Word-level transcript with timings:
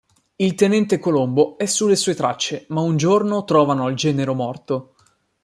Il 0.37 0.55
tenente 0.55 0.97
Colombo 0.97 1.59
è 1.59 1.67
sulle 1.67 1.95
sue 1.95 2.15
tracce 2.15 2.65
ma 2.69 2.81
un 2.81 2.97
giorno 2.97 3.43
trovano 3.43 3.87
il 3.87 3.95
genero 3.95 4.33
morto. 4.33 4.95